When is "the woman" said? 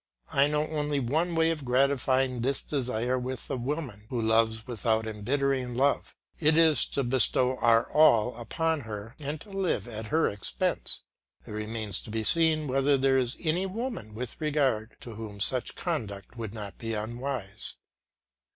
3.47-4.07